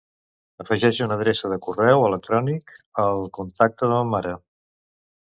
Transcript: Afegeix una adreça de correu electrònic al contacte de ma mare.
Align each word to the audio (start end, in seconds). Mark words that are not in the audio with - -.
Afegeix 0.61 1.01
una 1.07 1.17
adreça 1.17 1.51
de 1.51 1.59
correu 1.65 2.05
electrònic 2.07 2.73
al 3.03 3.21
contacte 3.39 3.91
de 3.91 3.99
ma 3.99 4.09
mare. 4.15 4.33